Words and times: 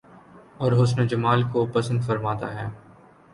اور 0.57 0.71
حسن 0.73 1.01
و 1.01 1.05
جمال 1.05 1.43
کو 1.43 1.65
پسند 1.65 2.01
فرماتا 2.01 2.53
ہے 2.55 2.67